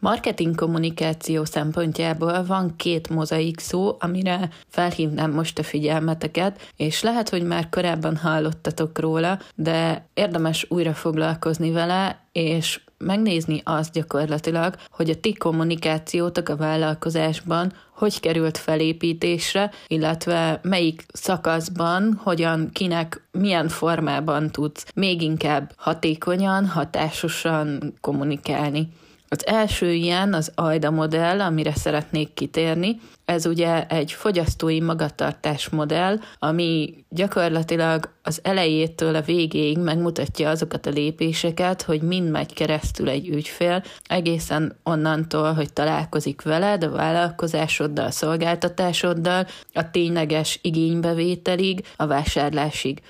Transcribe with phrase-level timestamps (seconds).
[0.00, 7.42] Marketing kommunikáció szempontjából van két mozaik szó, amire felhívnám most a figyelmeteket, és lehet, hogy
[7.42, 15.20] már korábban hallottatok róla, de érdemes újra foglalkozni vele, és megnézni azt gyakorlatilag, hogy a
[15.20, 24.86] ti kommunikációtok a vállalkozásban hogy került felépítésre, illetve melyik szakaszban, hogyan, kinek, milyen formában tudsz
[24.94, 28.88] még inkább hatékonyan, hatásosan kommunikálni.
[29.32, 33.00] Az első ilyen az AIDA modell, amire szeretnék kitérni.
[33.24, 40.90] Ez ugye egy fogyasztói magatartás modell, ami gyakorlatilag az elejétől a végéig megmutatja azokat a
[40.90, 48.10] lépéseket, hogy mind megy keresztül egy ügyfél, egészen onnantól, hogy találkozik veled, a vállalkozásoddal, a
[48.10, 53.00] szolgáltatásoddal, a tényleges igénybevételig, a vásárlásig.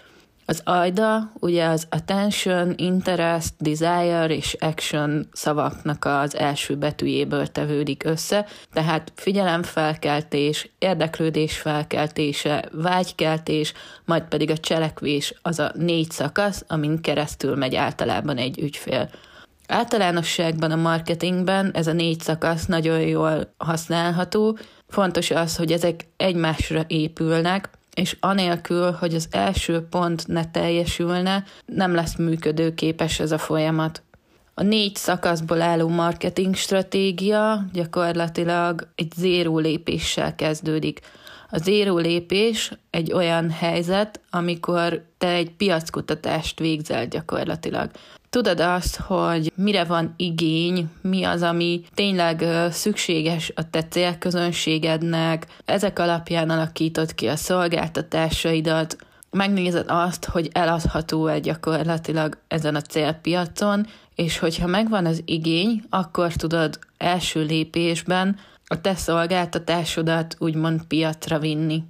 [0.50, 8.46] Az AIDA ugye az Attention, Interest, Desire és Action szavaknak az első betűjéből tevődik össze,
[8.72, 13.72] tehát figyelemfelkeltés, érdeklődés felkeltése, vágykeltés,
[14.04, 19.10] majd pedig a cselekvés az a négy szakasz, amin keresztül megy általában egy ügyfél.
[19.66, 26.84] Általánosságban a marketingben ez a négy szakasz nagyon jól használható, fontos az, hogy ezek egymásra
[26.86, 34.02] épülnek, és anélkül, hogy az első pont ne teljesülne, nem lesz működőképes ez a folyamat.
[34.54, 41.00] A négy szakaszból álló marketing stratégia gyakorlatilag egy zéró lépéssel kezdődik.
[41.50, 47.90] A zéró lépés egy olyan helyzet, amikor te egy piackutatást végzel gyakorlatilag.
[48.30, 55.98] Tudod azt, hogy mire van igény, mi az, ami tényleg szükséges a te célközönségednek, ezek
[55.98, 58.96] alapján alakítod ki a szolgáltatásaidat,
[59.30, 66.78] megnézed azt, hogy eladható-e gyakorlatilag ezen a célpiacon, és hogyha megvan az igény, akkor tudod
[66.98, 71.82] első lépésben a te szolgáltatásodat úgymond piacra vinni.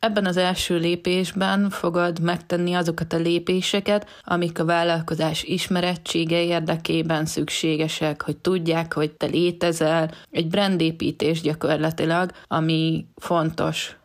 [0.00, 8.22] Ebben az első lépésben fogod megtenni azokat a lépéseket, amik a vállalkozás ismerettsége érdekében szükségesek,
[8.22, 13.96] hogy tudják, hogy te létezel, egy brandépítés gyakorlatilag, ami fontos.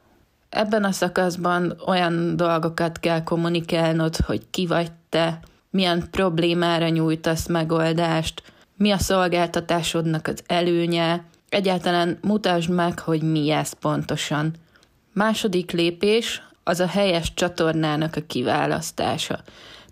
[0.49, 5.39] Ebben a szakaszban olyan dolgokat kell kommunikálnod, hogy ki vagy te,
[5.69, 8.43] milyen problémára nyújtasz megoldást,
[8.77, 14.53] mi a szolgáltatásodnak az előnye, egyáltalán mutasd meg, hogy mi ez pontosan.
[15.13, 19.39] Második lépés az a helyes csatornának a kiválasztása.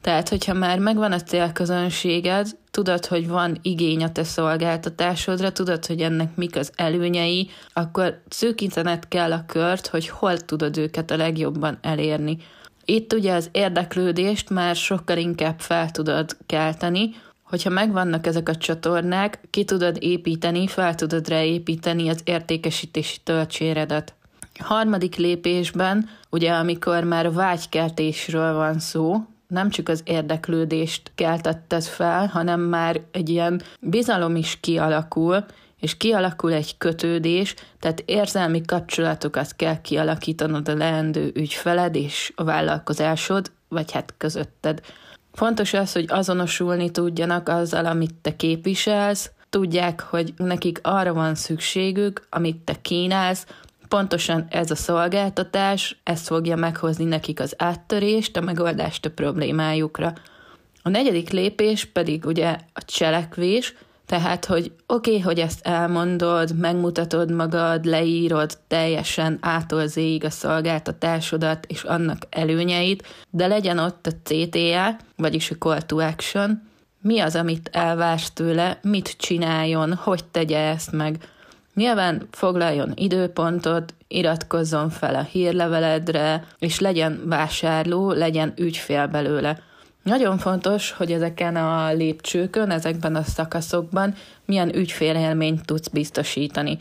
[0.01, 6.01] Tehát, hogyha már megvan a célközönséged, tudod, hogy van igény a te szolgáltatásodra, tudod, hogy
[6.01, 11.77] ennek mik az előnyei, akkor szűkítened kell a kört, hogy hol tudod őket a legjobban
[11.81, 12.38] elérni.
[12.85, 17.09] Itt ugye az érdeklődést már sokkal inkább fel tudod kelteni,
[17.43, 24.13] hogyha megvannak ezek a csatornák, ki tudod építeni, fel tudod ráépíteni az értékesítési töltséredet.
[24.59, 32.59] Harmadik lépésben, ugye amikor már vágykeltésről van szó, nem csak az érdeklődést keltetted fel, hanem
[32.59, 35.45] már egy ilyen bizalom is kialakul,
[35.79, 43.51] és kialakul egy kötődés, tehát érzelmi kapcsolatokat kell kialakítanod a leendő ügyfeled és a vállalkozásod,
[43.68, 44.81] vagy hát közötted.
[45.33, 52.28] Fontos az, hogy azonosulni tudjanak azzal, amit te képviselsz, tudják, hogy nekik arra van szükségük,
[52.29, 53.45] amit te kínálsz,
[53.91, 60.13] pontosan ez a szolgáltatás, ez fogja meghozni nekik az áttörést, a megoldást a problémájukra.
[60.84, 63.75] A negyedik lépés pedig ugye a cselekvés,
[64.06, 69.85] tehát, hogy oké, okay, hogy ezt elmondod, megmutatod magad, leírod teljesen ától
[70.19, 76.62] a szolgáltatásodat és annak előnyeit, de legyen ott a CTA, vagyis a Call to Action,
[77.01, 81.18] mi az, amit elvársz tőle, mit csináljon, hogy tegye ezt meg,
[81.73, 89.59] Nyilván foglaljon időpontot, iratkozzon fel a hírleveledre, és legyen vásárló, legyen ügyfél belőle.
[90.03, 94.13] Nagyon fontos, hogy ezeken a lépcsőkön, ezekben a szakaszokban
[94.45, 96.77] milyen ügyfélélményt tudsz biztosítani.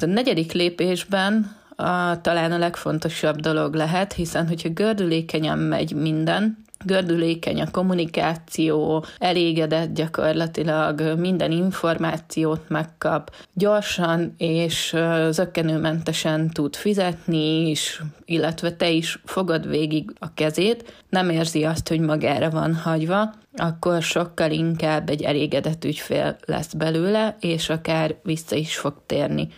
[0.00, 7.60] A negyedik lépésben a, talán a legfontosabb dolog lehet, hiszen hogyha gördülékenyen megy minden, gördülékeny
[7.60, 14.96] a kommunikáció, elégedett gyakorlatilag, minden információt megkap, gyorsan és
[15.30, 22.00] zöggenőmentesen tud fizetni is, illetve te is fogad végig a kezét, nem érzi azt, hogy
[22.00, 28.76] magára van hagyva, akkor sokkal inkább egy elégedett ügyfél lesz belőle, és akár vissza is
[28.76, 29.48] fog térni.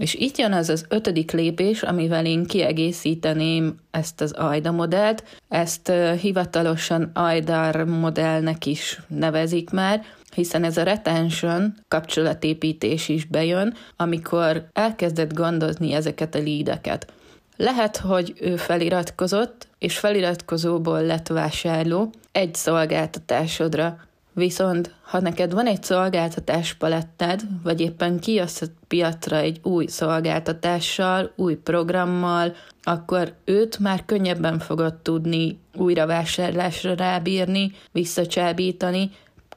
[0.00, 5.24] És itt jön az az ötödik lépés, amivel én kiegészíteném ezt az AIDA modellt.
[5.48, 10.04] Ezt hivatalosan AIDAR modellnek is nevezik már.
[10.34, 17.12] hiszen ez a retention, kapcsolatépítés is bejön, amikor elkezdett gondozni ezeket a lídeket.
[17.56, 23.98] Lehet, hogy ő feliratkozott, és feliratkozóból lett vásárló egy szolgáltatásodra,
[24.32, 31.32] Viszont, ha neked van egy szolgáltatás paletted, vagy éppen kijössz a piacra egy új szolgáltatással,
[31.36, 39.10] új programmal, akkor őt már könnyebben fogod tudni újra vásárlásra rábírni, visszacsábítani,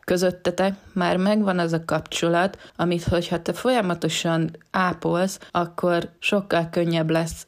[0.03, 7.47] közöttetek már megvan az a kapcsolat, amit hogyha te folyamatosan ápolsz, akkor sokkal könnyebb lesz.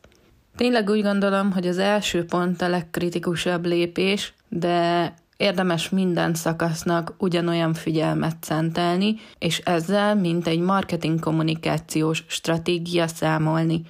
[0.56, 7.74] Tényleg úgy gondolom, hogy az első pont a legkritikusabb lépés, de Érdemes minden szakasznak ugyanolyan
[7.74, 13.82] figyelmet szentelni, és ezzel, mint egy marketing kommunikációs stratégia számolni.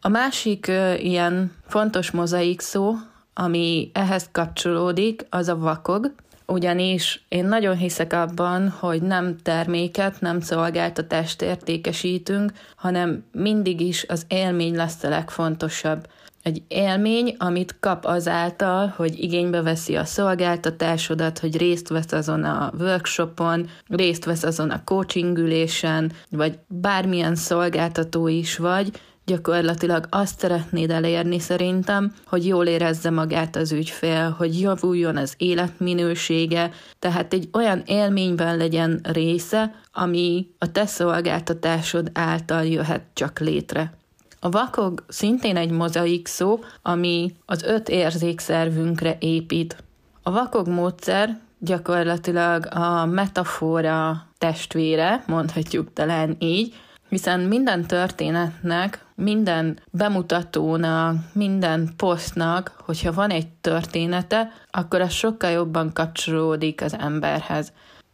[0.00, 2.94] A másik ö, ilyen fontos mozaik szó,
[3.34, 6.14] ami ehhez kapcsolódik, az a vakog,
[6.46, 14.24] ugyanis én nagyon hiszek abban, hogy nem terméket, nem szolgáltatást értékesítünk, hanem mindig is az
[14.28, 16.06] élmény lesz a legfontosabb
[16.46, 22.72] egy élmény, amit kap azáltal, hogy igénybe veszi a szolgáltatásodat, hogy részt vesz azon a
[22.78, 28.90] workshopon, részt vesz azon a coaching ülésen, vagy bármilyen szolgáltató is vagy,
[29.24, 36.70] gyakorlatilag azt szeretnéd elérni szerintem, hogy jól érezze magát az ügyfél, hogy javuljon az életminősége,
[36.98, 43.92] tehát egy olyan élményben legyen része, ami a te szolgáltatásod által jöhet csak létre.
[44.40, 49.76] A vakog szintén egy mozaik szó, ami az öt érzékszervünkre épít.
[50.22, 56.74] A vakog módszer gyakorlatilag a metafora testvére, mondhatjuk talán így,
[57.08, 65.92] hiszen minden történetnek, minden bemutatónak, minden posztnak, hogyha van egy története, akkor az sokkal jobban
[65.92, 67.72] kapcsolódik az emberhez.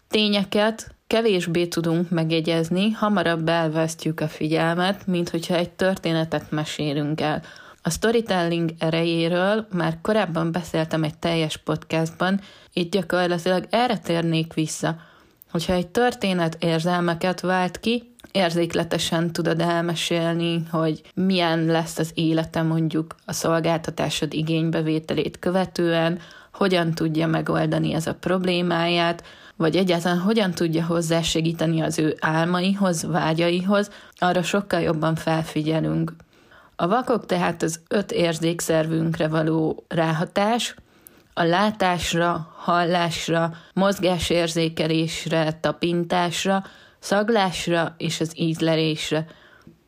[0.08, 7.42] Tényeket, kevésbé tudunk megjegyezni, hamarabb elvesztjük a figyelmet, mint hogyha egy történetet mesélünk el.
[7.82, 12.40] A storytelling erejéről már korábban beszéltem egy teljes podcastban,
[12.72, 14.96] itt gyakorlatilag erre térnék vissza,
[15.50, 23.14] hogyha egy történet érzelmeket vált ki, érzékletesen tudod elmesélni, hogy milyen lesz az élete mondjuk
[23.24, 26.18] a szolgáltatásod igénybevételét követően,
[26.52, 29.22] hogyan tudja megoldani ez a problémáját,
[29.62, 36.12] vagy egyáltalán hogyan tudja hozzásegíteni az ő álmaihoz, vágyaihoz, arra sokkal jobban felfigyelünk.
[36.76, 40.74] A vakok tehát az öt érzékszervünkre való ráhatás,
[41.34, 46.64] a látásra, hallásra, mozgásérzékelésre, tapintásra,
[46.98, 49.26] szaglásra és az ízlelésre.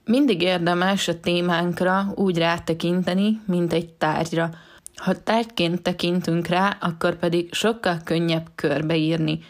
[0.05, 4.51] Mindig érdemes a témánkra úgy rátekinteni, mint egy tárgyra.
[4.97, 9.39] Ha tárgyként tekintünk rá, akkor pedig sokkal könnyebb körbeírni–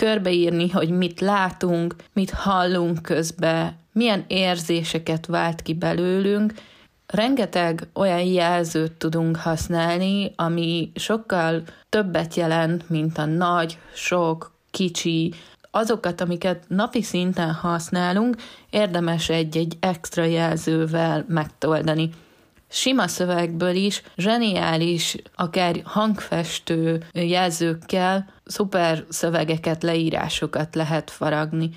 [0.00, 6.52] körbeírni, hogy mit látunk, mit hallunk közben, milyen érzéseket vált ki belőlünk.
[7.06, 15.34] Rengeteg olyan jelzőt tudunk használni, ami sokkal többet jelent, mint a nagy, sok, kicsi,
[15.70, 18.36] azokat, amiket napi szinten használunk,
[18.70, 22.10] érdemes egy-egy extra jelzővel megtoldani
[22.70, 31.70] sima szövegből is zseniális, akár hangfestő jelzőkkel szuper szövegeket, leírásokat lehet faragni.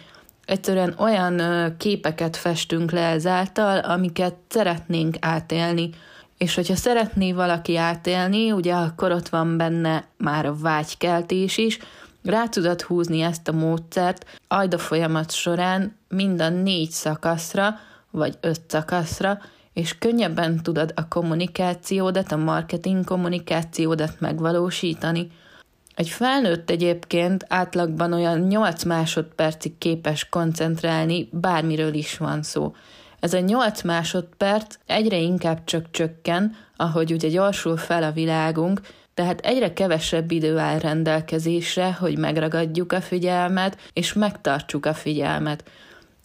[0.45, 1.41] Egyszerűen olyan
[1.77, 5.89] képeket festünk le ezáltal, amiket szeretnénk átélni.
[6.38, 11.79] És hogyha szeretné valaki átélni, ugye akkor ott van benne már a vágykeltés is,
[12.23, 17.79] rá tudod húzni ezt a módszert ajda folyamat során mind a négy szakaszra,
[18.12, 19.39] vagy öt szakaszra,
[19.74, 25.27] és könnyebben tudod a kommunikációdat, a marketing kommunikációdat megvalósítani.
[25.96, 32.74] Egy felnőtt egyébként átlagban olyan 8 másodpercig képes koncentrálni, bármiről is van szó.
[33.20, 38.82] Ez a 8 másodperc egyre inkább csak csökken, ahogy ugye gyorsul fel a világunk,
[39.13, 45.63] tehát egyre kevesebb idő áll rendelkezésre, hogy megragadjuk a figyelmet, és megtartsuk a figyelmet.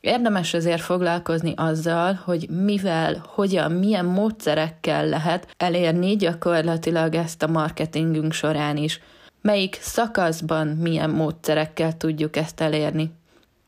[0.00, 8.32] Érdemes azért foglalkozni azzal, hogy mivel, hogyan, milyen módszerekkel lehet elérni gyakorlatilag ezt a marketingünk
[8.32, 9.00] során is.
[9.42, 13.10] Melyik szakaszban milyen módszerekkel tudjuk ezt elérni.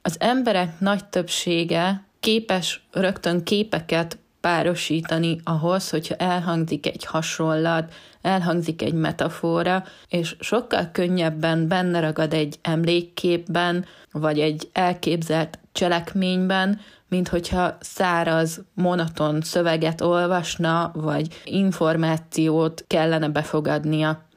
[0.03, 8.93] Az emberek nagy többsége képes rögtön képeket párosítani ahhoz, hogyha elhangzik egy hasonlat, elhangzik egy
[8.93, 18.61] metafora, és sokkal könnyebben benne ragad egy emlékképben, vagy egy elképzelt cselekményben, mint hogyha száraz,
[18.75, 24.29] monoton szöveget olvasna, vagy információt kellene befogadnia.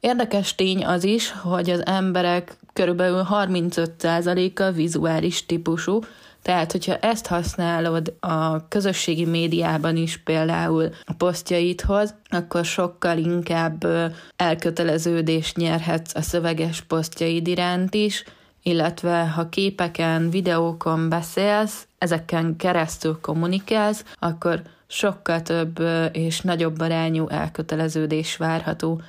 [0.00, 6.00] Érdekes tény az is, hogy az emberek körülbelül 35%-a vizuális típusú,
[6.42, 13.86] tehát, hogyha ezt használod a közösségi médiában is például a posztjaidhoz, akkor sokkal inkább
[14.36, 18.24] elköteleződést nyerhetsz a szöveges posztjaid iránt is,
[18.62, 28.36] illetve ha képeken, videókon beszélsz, ezeken keresztül kommunikálsz, akkor sokkal több és nagyobb arányú elköteleződés
[28.36, 29.00] várható.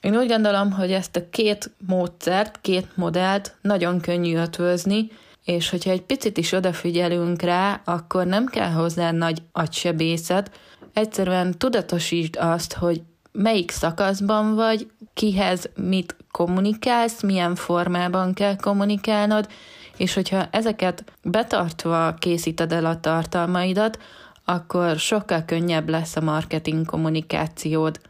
[0.00, 5.10] Én úgy gondolom, hogy ezt a két módszert, két modellt nagyon könnyű ötvözni,
[5.44, 10.50] és hogyha egy picit is odafigyelünk rá, akkor nem kell hozzá nagy agysebészet,
[10.92, 13.02] egyszerűen tudatosítsd azt, hogy
[13.32, 19.48] melyik szakaszban vagy, kihez mit kommunikálsz, milyen formában kell kommunikálnod,
[19.96, 23.98] és hogyha ezeket betartva készíted el a tartalmaidat,
[24.44, 28.00] akkor sokkal könnyebb lesz a marketing kommunikációd.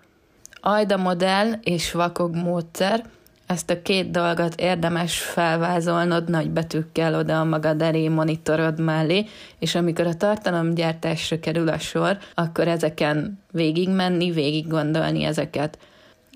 [0.61, 3.05] Ajda modell és vakog módszer–
[3.50, 9.25] ezt a két dolgot érdemes felvázolnod nagy betűkkel oda a magad elé monitorod mellé,
[9.59, 15.78] és amikor a tartalomgyártásra kerül a sor, akkor ezeken végigmenni, végig gondolni ezeket.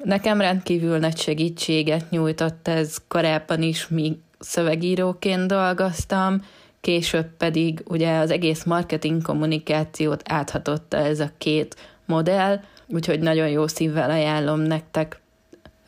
[0.04, 6.42] Nekem rendkívül nagy segítséget nyújtott ez korábban is, míg szövegíróként dolgoztam,
[6.80, 13.66] később pedig ugye az egész marketing kommunikációt áthatotta ez a két modell, úgyhogy nagyon jó
[13.66, 15.22] szívvel ajánlom nektek.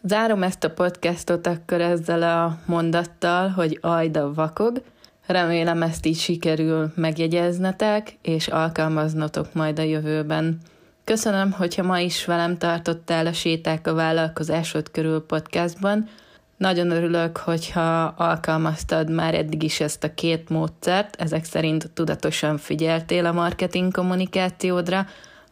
[0.08, 4.82] Zárom ezt a podcastot akkor ezzel a mondattal, hogy ajda vakog.
[5.26, 10.58] Remélem ezt így sikerül megjegyeznetek, és alkalmaznotok majd a jövőben.
[11.04, 16.08] Köszönöm, hogyha ma is velem tartottál a Séták a vállalkozásod körül podcastban.
[16.56, 23.26] Nagyon örülök, hogyha alkalmaztad már eddig is ezt a két módszert, ezek szerint tudatosan figyeltél
[23.26, 25.06] a marketing kommunikációdra,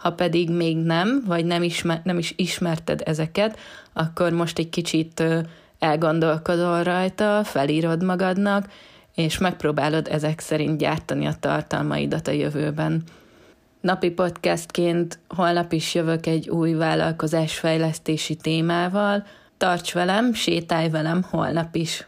[0.04, 3.58] ha pedig még nem, vagy nem, ismer, nem is ismerted ezeket,
[3.92, 5.22] akkor most egy kicsit
[5.78, 8.68] elgondolkodol rajta, felírod magadnak,
[9.14, 13.02] és megpróbálod ezek szerint gyártani a tartalmaidat a jövőben.
[13.80, 19.26] Napi podcastként holnap is jövök egy új vállalkozásfejlesztési témával.
[19.56, 22.06] Tarts velem, sétálj velem holnap is!